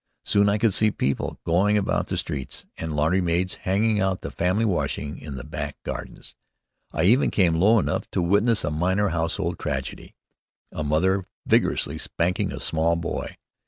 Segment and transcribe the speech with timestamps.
[0.25, 4.31] Soon I could see people going about the streets and laundry maids hanging out the
[4.31, 6.33] family washing in the back gardens.
[6.91, 10.15] I even came low enough to witness a minor household tragedy
[10.71, 13.37] a mother vigorously spanking a small boy.